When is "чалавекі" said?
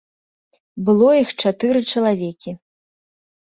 1.95-2.51